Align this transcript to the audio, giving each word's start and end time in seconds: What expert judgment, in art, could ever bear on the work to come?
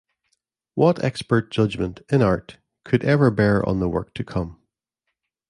What 0.73 1.03
expert 1.03 1.51
judgment, 1.51 2.01
in 2.09 2.23
art, 2.23 2.57
could 2.83 3.05
ever 3.05 3.29
bear 3.29 3.63
on 3.69 3.79
the 3.79 3.87
work 3.87 4.15
to 4.15 4.23
come? 4.23 4.59